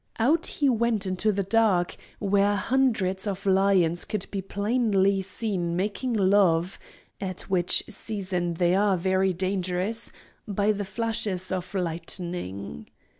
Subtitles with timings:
[0.17, 6.13] Out he went into the dark, where hundreds of lions could be plainly seen making
[6.13, 6.79] love
[7.19, 10.11] (at which season they are very dangerous)
[10.47, 12.87] by the flashes of lightning.